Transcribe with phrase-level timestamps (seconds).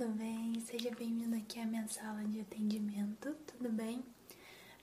[0.00, 0.58] tudo bem?
[0.60, 4.02] Seja bem-vindo aqui à minha sala de atendimento, tudo bem?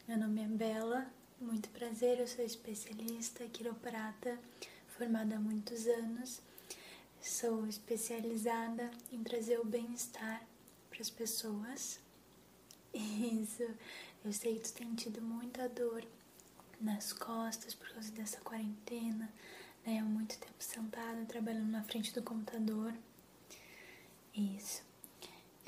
[0.07, 4.37] Meu nome é Bela, muito prazer, eu sou especialista quiroprata,
[4.89, 6.39] formada há muitos anos.
[7.19, 10.45] Sou especializada em trazer o bem-estar
[10.87, 11.99] para as pessoas.
[12.93, 13.67] Isso,
[14.23, 16.05] eu sei que tu tem tido muita dor
[16.79, 19.33] nas costas por causa dessa quarentena,
[19.83, 19.99] né?
[20.03, 22.93] Muito tempo sentada, trabalhando na frente do computador.
[24.35, 24.85] Isso.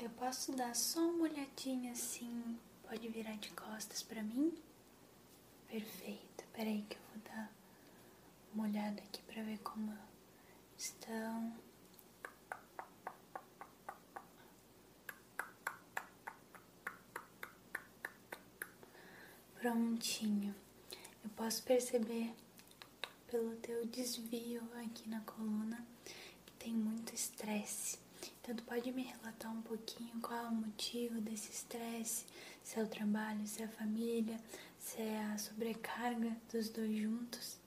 [0.00, 2.58] Eu posso dar só uma olhadinha assim,
[2.88, 4.50] pode virar de costas para mim?
[5.68, 6.42] Perfeito.
[6.54, 7.52] Peraí que eu vou dar
[8.54, 9.94] uma olhada aqui para ver como
[10.78, 11.52] estão.
[19.56, 20.54] Prontinho.
[21.22, 22.34] Eu posso perceber
[23.30, 25.86] pelo teu desvio aqui na coluna
[26.46, 27.98] que tem muito estresse.
[28.40, 32.26] Então, tu pode me relatar um pouquinho qual é o motivo desse estresse?
[32.62, 34.38] Se é o trabalho, se é a família,
[34.78, 37.58] se é a sobrecarga dos dois juntos?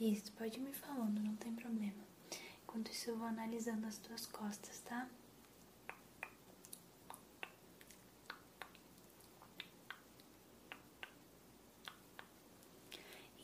[0.00, 2.06] Isso, pode me falando, não tem problema.
[2.62, 5.08] Enquanto isso, eu vou analisando as tuas costas, tá?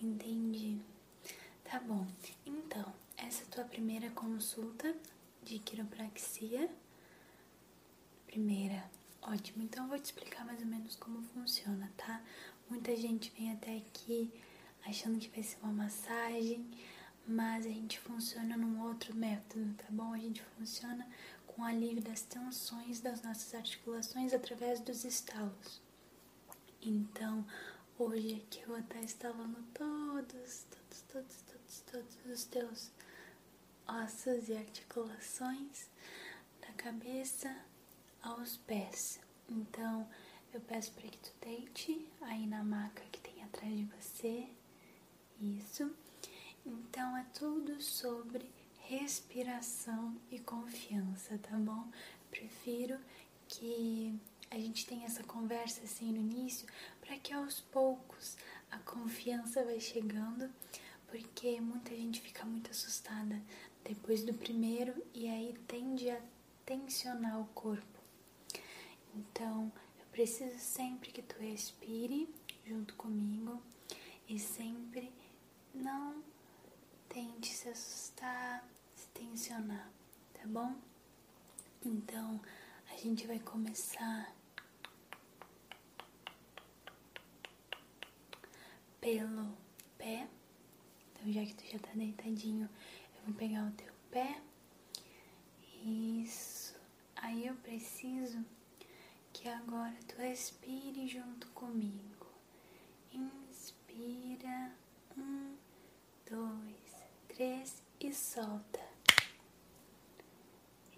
[0.01, 0.79] Entendi.
[1.65, 2.07] Tá bom.
[2.45, 4.95] Então, essa é a tua primeira consulta
[5.45, 6.71] de quiropraxia.
[8.27, 8.91] Primeira.
[9.23, 9.63] Ótimo.
[9.63, 12.23] Então, eu vou te explicar mais ou menos como funciona, tá?
[12.69, 14.33] Muita gente vem até aqui
[14.87, 16.67] achando que vai ser uma massagem,
[17.27, 20.13] mas a gente funciona num outro método, tá bom?
[20.13, 21.07] A gente funciona
[21.47, 25.81] com o alívio das tensões das nossas articulações através dos estalos.
[26.83, 27.47] Então,
[27.97, 32.91] Hoje aqui eu vou estar instalando todos, todos, todos, todos, todos os teus
[33.87, 35.89] ossos e articulações
[36.61, 37.55] da cabeça
[38.23, 39.21] aos pés.
[39.49, 40.09] Então
[40.53, 44.49] eu peço para que tu deite aí na maca que tem atrás de você.
[45.41, 45.95] Isso.
[46.65, 48.49] Então é tudo sobre
[48.81, 51.89] respiração e confiança, tá bom?
[52.31, 52.99] Prefiro
[53.49, 54.19] que
[54.51, 56.67] a gente tenha essa conversa assim no início
[57.01, 58.37] para que aos poucos
[58.71, 60.51] a confiança vai chegando,
[61.09, 63.41] porque muita gente fica muito assustada
[63.85, 66.21] depois do primeiro e aí tende a
[66.65, 68.01] tensionar o corpo.
[69.15, 72.29] Então, eu preciso sempre que tu respire
[72.67, 73.63] junto comigo
[74.29, 75.13] e sempre
[75.75, 76.23] não
[77.09, 79.89] tente se assustar, se tensionar,
[80.33, 80.75] tá bom?
[81.85, 82.41] Então,
[82.91, 84.35] a gente vai começar
[89.01, 89.55] pelo
[89.99, 90.27] pé.
[91.13, 92.69] Então, já que tu já tá deitadinho,
[93.25, 94.41] vou pegar o teu pé.
[95.85, 96.75] Isso.
[97.17, 98.45] Aí eu preciso
[99.33, 102.27] que agora tu respire junto comigo.
[103.13, 104.73] Inspira.
[105.17, 105.57] Um,
[106.29, 108.81] dois, três e solta.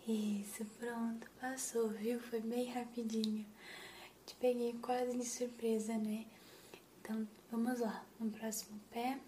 [0.06, 2.20] Isso, pronto, passou, viu?
[2.20, 3.44] Foi bem rapidinho.
[4.25, 6.26] Te peguei quase de surpresa, né?
[7.00, 8.04] Então, vamos lá.
[8.19, 9.19] No próximo pé.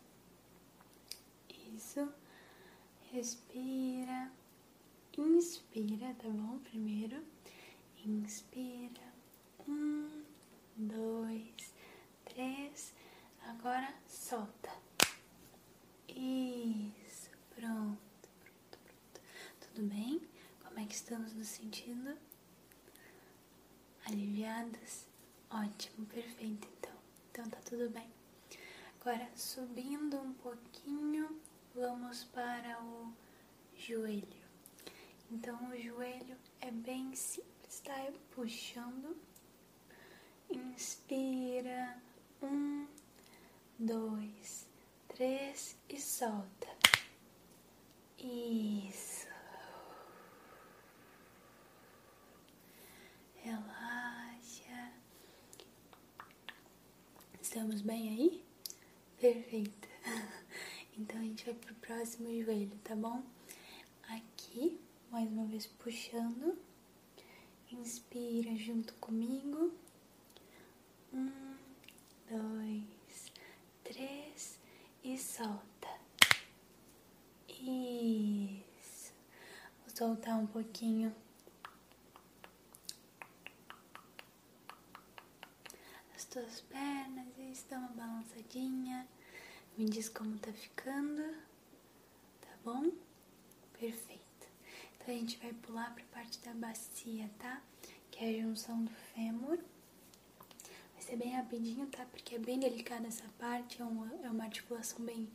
[1.77, 2.09] Isso.
[3.13, 4.31] Respira.
[5.17, 6.59] Inspira, tá bom?
[6.59, 7.25] Primeiro.
[8.05, 9.13] Inspira.
[9.67, 10.23] Um,
[10.77, 11.75] dois,
[12.25, 12.95] três.
[13.43, 14.71] Agora solta.
[16.09, 17.31] Isso.
[17.55, 19.21] Pronto, pronto, pronto.
[19.61, 20.21] Tudo bem?
[20.65, 22.17] Como é que estamos nos sentindo?
[24.07, 25.07] Aliviadas?
[25.51, 26.97] Ótimo, perfeito então.
[27.31, 28.09] Então tá tudo bem.
[29.01, 31.41] Agora, subindo um pouquinho,
[31.79, 33.13] vamos para o
[33.77, 34.49] joelho.
[35.31, 38.05] Então, o joelho é bem simples, tá?
[38.05, 39.17] Eu puxando.
[40.51, 42.03] Inspira.
[42.43, 42.87] Um,
[43.79, 44.69] dois,
[45.09, 46.69] três e solta.
[48.19, 49.29] Isso.
[53.37, 54.93] Relaxa.
[57.41, 58.45] Estamos bem aí?
[59.21, 59.88] Perfeito.
[60.99, 63.23] Então a gente vai pro próximo joelho, tá bom?
[64.09, 64.81] Aqui,
[65.11, 66.59] mais uma vez puxando.
[67.71, 69.73] Inspira junto comigo.
[71.13, 71.57] Um,
[72.29, 73.33] dois,
[73.85, 74.59] três
[75.05, 75.89] e solta.
[77.49, 79.13] Isso.
[79.87, 81.15] Vou soltar um pouquinho
[86.31, 89.09] tuas pernas e dá uma balançadinha.
[89.79, 91.23] Me diz como tá ficando,
[92.41, 92.91] tá bom?
[93.79, 94.49] Perfeito.
[94.97, 97.63] Então a gente vai pular para a parte da bacia, tá?
[98.11, 99.57] Que é a junção do fêmur.
[100.95, 102.05] Vai ser bem rapidinho, tá?
[102.07, 105.31] Porque é bem delicada essa parte, é uma, é uma articulação bem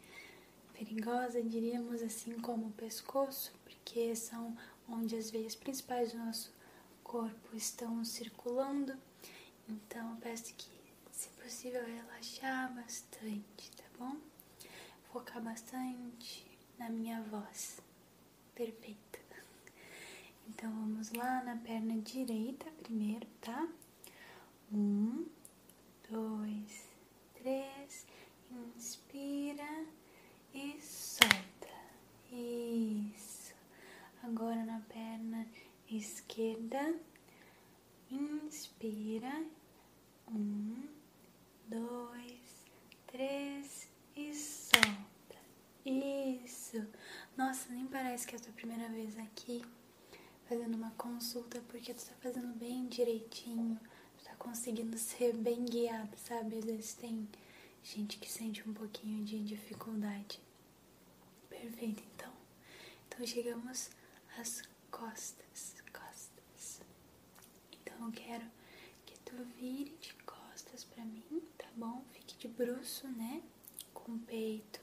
[0.74, 4.58] perigosa, diríamos assim, como o pescoço, porque são
[4.90, 6.54] onde as veias principais do nosso
[7.02, 8.94] corpo estão circulando.
[9.70, 10.70] Então eu peço que,
[11.14, 14.33] se possível, relaxar bastante, tá bom?
[15.14, 16.44] Focar bastante
[16.80, 17.80] na minha voz.
[18.56, 19.20] Perfeita.
[20.50, 23.70] Então vamos lá na perna direita primeiro, tá?
[24.72, 25.28] Um,
[26.10, 26.90] dois,
[27.36, 28.08] três.
[28.50, 29.86] Inspira
[30.52, 31.70] e solta.
[32.32, 33.54] Isso.
[34.24, 35.46] Agora na perna
[35.92, 37.00] esquerda.
[38.10, 39.46] Inspira.
[40.28, 40.88] Um,
[41.70, 42.66] dois,
[43.06, 45.38] três e solta.
[45.86, 46.86] Isso.
[47.36, 49.64] Nossa, nem parece que é a tua primeira vez aqui
[50.46, 53.80] fazendo uma consulta porque tu tá fazendo bem direitinho,
[54.18, 56.58] tu tá conseguindo ser bem guiado, sabe?
[56.58, 57.28] Às vezes tem
[57.84, 60.40] gente que sente um pouquinho de dificuldade.
[61.50, 62.32] Perfeito, então.
[63.08, 63.90] Então chegamos
[64.38, 64.62] às
[64.92, 66.82] costas, costas.
[67.72, 68.46] Então eu quero
[69.06, 72.04] que tu vire de costas para mim, tá bom?
[72.14, 73.42] Fique de bruço, né?
[73.94, 74.82] Com o peito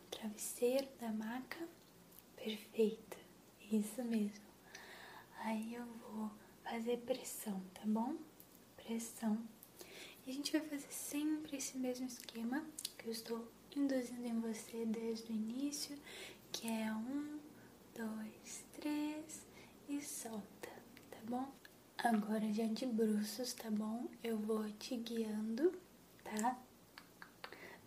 [0.00, 1.68] no travesseiro da maca.
[2.36, 3.16] Perfeito.
[3.70, 4.46] Isso mesmo.
[5.40, 6.30] Aí eu vou
[6.64, 8.16] fazer pressão, tá bom?
[8.76, 9.38] Pressão.
[10.26, 12.64] E a gente vai fazer sempre esse mesmo esquema
[12.96, 15.98] que eu estou induzindo em você desde o início,
[16.52, 17.38] que é um,
[17.94, 19.46] dois, três
[19.88, 20.70] e solta,
[21.10, 21.48] tá bom?
[21.98, 24.06] Agora já de bruços, tá bom?
[24.22, 25.72] Eu vou te guiando,
[26.22, 26.58] tá?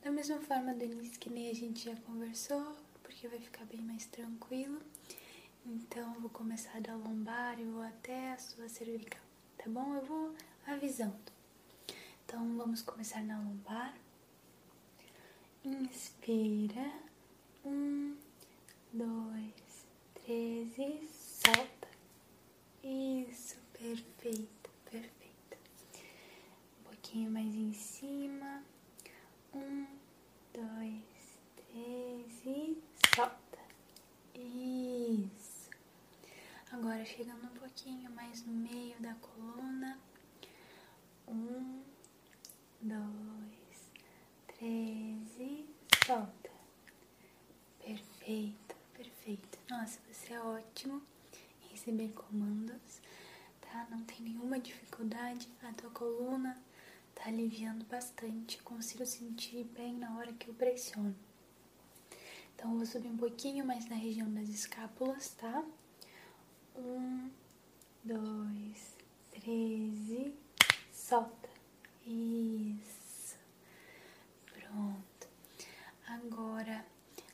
[0.02, 3.82] Da mesma forma do início que nem a gente já conversou, porque vai ficar bem
[3.82, 4.82] mais tranquilo.
[5.66, 9.22] Então, vou começar da lombar e vou até a sua cervical,
[9.58, 9.94] tá bom?
[9.96, 11.32] Eu vou avisando.
[12.26, 13.94] Então, vamos começar na lombar.
[15.64, 16.92] Inspira.
[17.64, 18.18] Um,
[18.92, 21.88] dois, três e solta.
[22.84, 25.58] Isso, perfeito, perfeito.
[26.80, 28.64] Um pouquinho mais em cima.
[29.54, 29.86] Um,
[30.54, 32.82] dois, três e
[33.14, 33.60] solta.
[34.34, 35.70] Isso.
[36.72, 40.00] Agora chegando um pouquinho mais no meio da coluna.
[41.28, 41.82] Um,
[42.82, 43.92] dois,
[44.48, 45.66] três e
[46.06, 46.50] solta.
[47.80, 49.60] Perfeito, perfeito.
[49.70, 51.02] Nossa, você é ótimo
[51.64, 53.02] em receber comandos,
[53.60, 53.88] tá?
[53.90, 55.48] Não tem nenhuma dificuldade.
[55.64, 56.58] A tua coluna
[57.16, 58.62] tá aliviando bastante.
[58.62, 61.16] Consigo sentir bem na hora que eu pressiono.
[62.56, 65.64] Então, eu vou subir um pouquinho mais na região das escápulas, tá?
[66.76, 67.32] Um,
[68.04, 68.96] dois,
[69.32, 70.34] três e
[70.94, 71.50] solta.
[72.06, 73.36] Isso.
[74.46, 75.28] Pronto.
[76.08, 76.86] Agora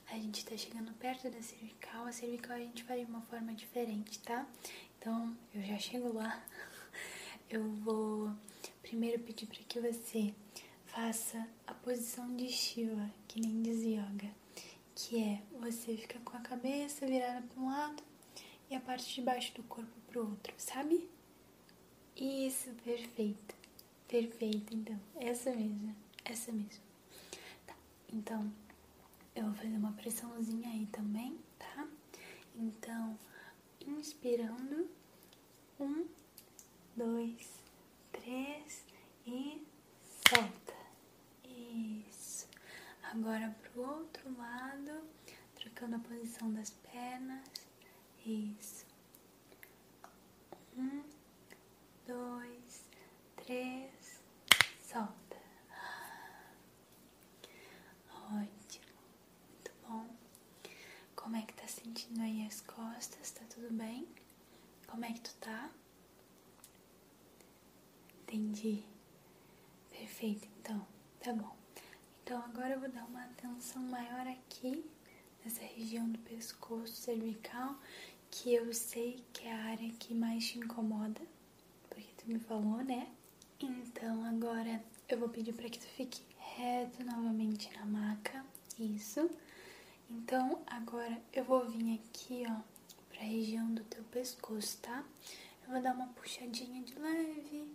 [0.09, 2.05] a gente tá chegando perto da cervical.
[2.05, 4.47] A cervical a gente faria uma forma diferente, tá?
[4.97, 6.43] Então eu já chego lá.
[7.49, 8.29] Eu vou
[8.81, 10.33] primeiro pedir para que você
[10.85, 14.29] faça a posição de Shiva, que nem diz yoga,
[14.93, 18.03] que é você fica com a cabeça virada para um lado
[18.69, 21.09] e a parte de baixo do corpo pro outro, sabe?
[22.17, 23.55] Isso, perfeito.
[24.09, 24.99] Perfeito, então.
[25.15, 26.83] Essa mesmo, essa mesmo.
[27.65, 27.75] Tá,
[28.11, 28.51] então
[29.37, 31.87] eu vou fazer uma pressãozinha aí também, tá?
[32.55, 33.17] Então,
[33.85, 34.89] inspirando.
[35.79, 36.07] Um,
[36.95, 37.63] dois,
[38.11, 38.83] três
[39.27, 39.63] e
[40.27, 40.73] solta.
[41.43, 42.47] Isso.
[43.03, 45.03] Agora pro outro lado,
[45.55, 47.47] trocando a posição das pernas.
[48.25, 48.85] Isso.
[50.75, 51.03] Um,
[52.07, 52.83] dois,
[53.35, 54.19] três,
[54.81, 55.37] solta.
[58.11, 58.85] Ótimo,
[59.49, 60.05] muito bom.
[61.15, 63.31] Como é que tá sentindo aí as costas?
[63.31, 64.07] Tá tudo bem?
[64.97, 65.69] Como é que tu tá?
[68.23, 68.83] Entendi.
[69.91, 70.87] Perfeito, então,
[71.19, 71.55] tá bom.
[72.23, 74.83] Então agora eu vou dar uma atenção maior aqui
[75.45, 77.79] nessa região do pescoço cervical
[78.31, 81.21] que eu sei que é a área que mais te incomoda,
[81.91, 83.07] porque tu me falou, né?
[83.61, 88.43] Então agora eu vou pedir para que tu fique reto novamente na maca,
[88.79, 89.29] isso.
[90.09, 92.76] Então agora eu vou vir aqui, ó,
[93.17, 95.03] pra região do teu pescoço, tá?
[95.63, 97.67] Eu vou dar uma puxadinha de leve,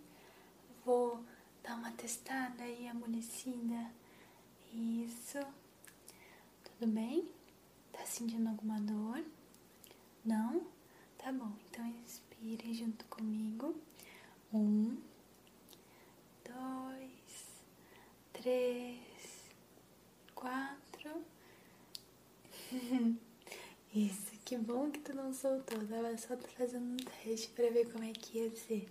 [0.85, 1.23] vou
[1.61, 3.91] dar uma testada aí amolecida,
[4.73, 5.39] isso.
[6.63, 7.29] Tudo bem?
[7.91, 9.23] Tá sentindo alguma dor?
[10.23, 10.65] Não?
[11.17, 13.75] Tá bom, então inspire junto comigo.
[14.53, 14.97] Um,
[16.45, 17.61] dois,
[18.31, 19.01] três,
[20.33, 21.23] quatro.
[23.95, 25.77] Isso, que bom que tu não soltou.
[26.13, 28.87] Tava só fazendo um teste pra ver como é que ia ser.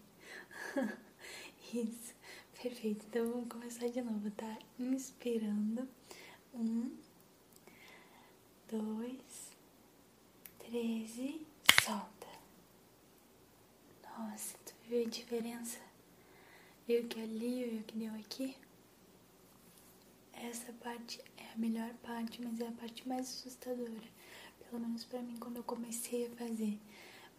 [1.72, 2.14] Isso,
[2.60, 3.06] perfeito.
[3.06, 4.58] Então vamos começar de novo, tá?
[4.76, 5.88] Inspirando.
[6.52, 6.90] Um,
[8.68, 9.56] dois,
[10.58, 11.46] três e
[11.84, 12.26] solta.
[14.18, 15.78] Nossa, tu viu a diferença?
[16.88, 18.56] Viu que alívio que deu aqui?
[20.32, 24.10] Essa parte é a melhor parte, mas é a parte mais assustadora.
[24.68, 26.80] Pelo menos pra mim, quando eu comecei a fazer.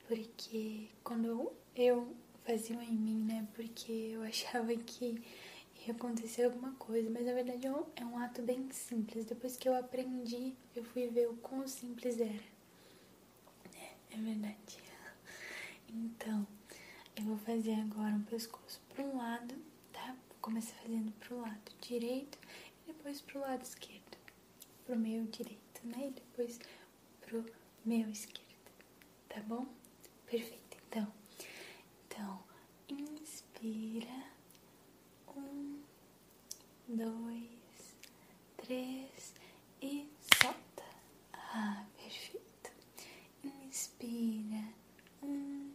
[0.08, 3.48] Porque quando eu, eu fazia em mim, né?
[3.54, 5.22] Porque eu achava que
[5.88, 9.26] ia acontecer alguma coisa, mas na verdade é um, é um ato bem simples.
[9.26, 12.44] Depois que eu aprendi, eu fui ver o quão simples era.
[13.76, 14.84] É, é verdade.
[15.96, 16.48] Então,
[17.16, 19.54] eu vou fazer agora um pescoço para um lado,
[19.92, 20.08] tá?
[20.08, 22.40] Vou começar fazendo pro lado direito
[22.84, 24.18] e depois pro lado esquerdo.
[24.86, 26.08] Pro meu direito, né?
[26.08, 26.60] E depois
[27.22, 27.46] pro
[27.86, 28.72] meu esquerdo.
[29.30, 29.68] Tá bom?
[30.34, 30.78] Perfeito.
[30.90, 31.14] Então,
[32.08, 32.44] então,
[32.90, 34.24] inspira.
[35.28, 35.80] Um,
[36.88, 37.96] dois,
[38.58, 39.36] três
[39.80, 40.10] e
[40.42, 40.84] solta.
[41.34, 42.72] Ah, perfeito.
[43.44, 44.64] Inspira.
[45.22, 45.72] Um,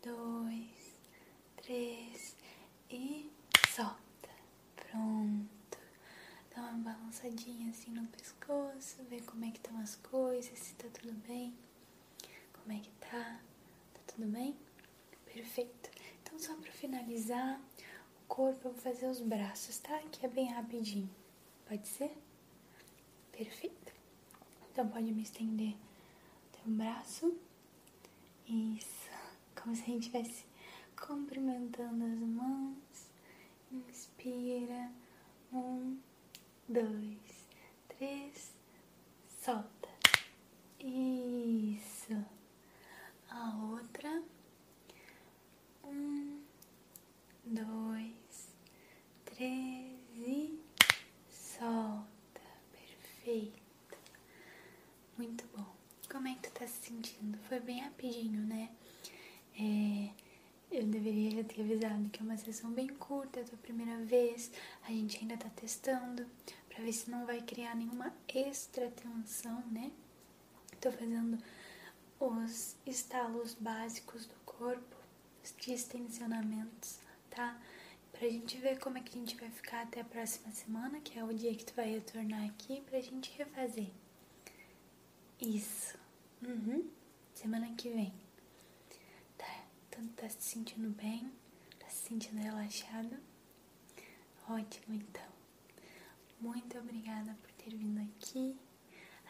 [0.00, 0.94] dois,
[1.56, 2.36] três
[2.88, 3.32] e
[3.74, 4.30] solta.
[4.76, 5.78] Pronto.
[6.54, 10.86] Dá uma balançadinha assim no pescoço, ver como é que estão as coisas, se tá
[10.88, 11.52] tudo bem.
[12.52, 13.40] Como é que tá?
[13.94, 14.56] Tá tudo bem?
[15.50, 15.90] Perfeito.
[16.22, 17.60] Então, só para finalizar
[18.22, 19.98] o corpo, eu vou fazer os braços, tá?
[20.12, 21.10] Que é bem rapidinho.
[21.66, 22.16] Pode ser?
[23.32, 23.92] Perfeito.
[24.70, 25.74] Então, pode me estender
[26.52, 27.36] teu braço.
[28.46, 29.10] Isso.
[29.60, 30.44] Como se a gente estivesse
[30.96, 33.10] cumprimentando as mãos.
[33.72, 34.92] Inspira.
[35.52, 35.98] Um,
[36.68, 37.48] dois,
[37.88, 38.54] três.
[39.28, 39.88] Solta.
[40.78, 42.24] Isso.
[43.28, 44.22] A outra.
[45.90, 46.40] Um,
[47.44, 48.54] dois,
[49.24, 50.60] três e
[51.28, 52.40] solta.
[52.70, 53.98] Perfeito.
[55.18, 55.66] Muito bom.
[56.08, 57.36] Como é que tu tá se sentindo?
[57.48, 58.70] Foi bem rapidinho, né?
[59.58, 60.10] É,
[60.70, 63.96] eu deveria já ter avisado que é uma sessão bem curta, é a tua primeira
[64.04, 64.52] vez.
[64.84, 66.24] A gente ainda tá testando
[66.68, 69.90] pra ver se não vai criar nenhuma extra tensão, né?
[70.80, 71.36] Tô fazendo
[72.20, 75.00] os estalos básicos do corpo
[75.58, 76.98] distensionamentos,
[77.30, 77.60] tá?
[78.12, 81.18] Pra gente ver como é que a gente vai ficar até a próxima semana, que
[81.18, 83.90] é o dia que tu vai retornar aqui, pra gente refazer.
[85.40, 85.98] Isso.
[86.42, 86.90] Uhum.
[87.34, 88.12] Semana que vem.
[89.38, 89.64] Tá?
[89.88, 91.32] Então tá se sentindo bem?
[91.78, 93.16] Tá se sentindo relaxado?
[94.48, 95.30] Ótimo, então.
[96.40, 98.56] Muito obrigada por ter vindo aqui.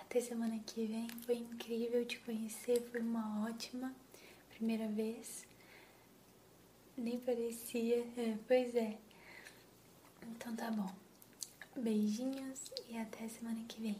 [0.00, 1.09] Até semana que vem.
[1.25, 3.95] Foi incrível te conhecer, foi uma ótima
[4.49, 5.47] primeira vez.
[7.00, 8.04] Nem parecia.
[8.19, 8.99] É, pois é.
[10.28, 10.92] Então tá bom.
[11.75, 13.97] Beijinhos e até semana que vem.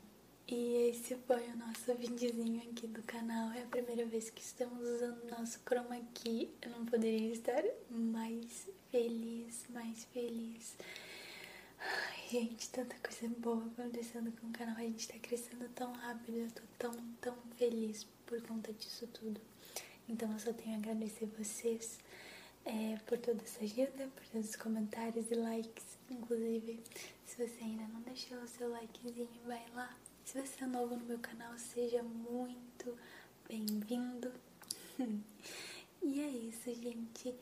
[0.47, 3.53] E esse foi o nosso videozinho aqui do canal.
[3.53, 6.51] É a primeira vez que estamos usando o nosso chroma key.
[6.61, 10.77] Eu não poderia estar mais feliz, mais feliz.
[11.79, 14.77] Ai, gente, tanta coisa boa acontecendo com o canal.
[14.77, 16.37] A gente tá crescendo tão rápido.
[16.37, 19.41] Eu tô tão, tão feliz por conta disso tudo.
[20.07, 21.99] Então eu só tenho a agradecer vocês
[22.71, 25.99] é, por toda essa ajuda, por todos os comentários e likes.
[26.09, 26.81] Inclusive,
[27.27, 29.97] se você ainda não deixou o seu likezinho, vai lá.
[30.25, 32.97] Se você é novo no meu canal, seja muito
[33.49, 34.33] bem-vindo.
[36.01, 37.35] e é isso, gente.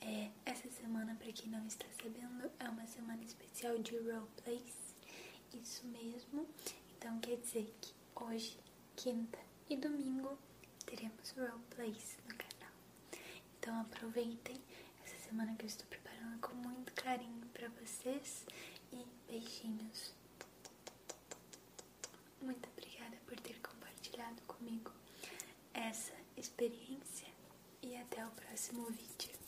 [0.00, 4.94] É, essa semana, para quem não está sabendo, é uma semana especial de roleplays.
[5.52, 6.46] Isso mesmo.
[6.96, 7.92] Então quer dizer que
[8.24, 8.56] hoje,
[8.96, 10.38] quinta e domingo
[10.86, 12.39] teremos roleplays no.
[13.70, 14.60] Então aproveitem
[15.04, 18.44] essa semana que eu estou preparando com muito carinho para vocês
[18.92, 20.12] e beijinhos.
[22.42, 24.90] Muito obrigada por ter compartilhado comigo
[25.72, 27.28] essa experiência
[27.80, 29.39] e até o próximo vídeo.